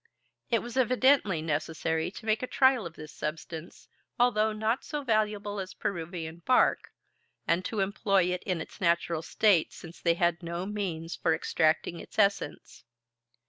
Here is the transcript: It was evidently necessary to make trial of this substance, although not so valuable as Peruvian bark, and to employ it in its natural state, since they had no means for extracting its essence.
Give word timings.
It 0.49 0.63
was 0.63 0.77
evidently 0.77 1.43
necessary 1.43 2.09
to 2.09 2.25
make 2.25 2.41
trial 2.49 2.87
of 2.87 2.95
this 2.95 3.11
substance, 3.13 3.87
although 4.19 4.51
not 4.51 4.83
so 4.83 5.03
valuable 5.03 5.59
as 5.59 5.75
Peruvian 5.75 6.39
bark, 6.43 6.91
and 7.47 7.63
to 7.65 7.81
employ 7.81 8.23
it 8.33 8.41
in 8.41 8.61
its 8.61 8.81
natural 8.81 9.21
state, 9.21 9.71
since 9.71 10.01
they 10.01 10.15
had 10.15 10.41
no 10.41 10.65
means 10.65 11.15
for 11.15 11.35
extracting 11.35 11.99
its 11.99 12.17
essence. 12.17 12.83